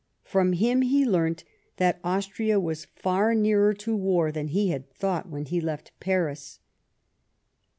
From 0.23 0.53
him 0.53 0.81
he 0.81 1.05
learnt 1.05 1.43
that 1.77 1.99
Austria 2.03 2.59
was 2.59 2.87
far 2.95 3.35
nearer 3.35 3.71
to 3.75 3.95
war 3.95 4.31
than 4.31 4.47
he 4.47 4.69
had 4.71 4.89
thought 4.89 5.29
when 5.29 5.45
he 5.45 5.61
left 5.61 5.91
Paris. 5.99 6.59